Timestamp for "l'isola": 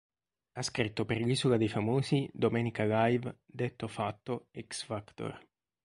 1.21-1.57